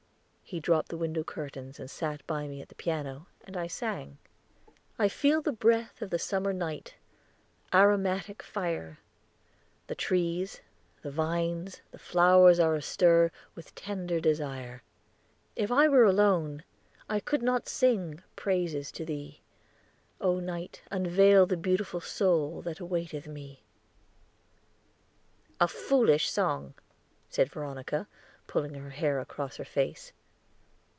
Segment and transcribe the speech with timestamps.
[0.43, 4.17] He dropped the window curtains and sat by me at the piano, and I sang:
[4.99, 6.95] "I feel the breath of the summer night,
[7.73, 8.99] Aromatic fire;
[9.87, 10.59] The trees,
[11.03, 14.83] the vines, the flowers are astir With tender desire.
[15.55, 16.65] "If I were alone,
[17.07, 19.39] I could not sing, Praises to thee;
[20.19, 20.81] O night!
[20.91, 23.63] unveil the beautiful soul That awaiteth me!"
[25.61, 26.73] "A foolish song,"
[27.29, 28.09] said Veronica,
[28.47, 30.11] pulling her hair across her face.